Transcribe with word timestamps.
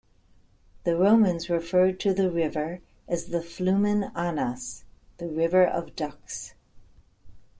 The 0.83 0.95
Romans 0.97 1.47
referred 1.47 1.99
to 1.99 2.11
the 2.11 2.31
river 2.31 2.81
as 3.07 3.27
the 3.27 3.39
Flumen 3.39 4.05
Anas, 4.15 4.83
the 5.17 5.27
"river 5.27 5.63
of 5.63 5.95
ducks". 5.95 6.55